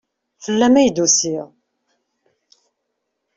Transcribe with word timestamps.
Fell-am 0.43 0.75
ay 0.75 0.89
d-usiɣ. 0.91 1.47